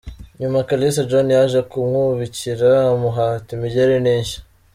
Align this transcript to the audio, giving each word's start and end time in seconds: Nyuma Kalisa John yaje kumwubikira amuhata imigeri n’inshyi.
Nyuma 0.39 0.65
Kalisa 0.67 1.07
John 1.09 1.27
yaje 1.35 1.59
kumwubikira 1.69 2.69
amuhata 2.93 3.49
imigeri 3.57 3.95
n’inshyi. 4.05 4.37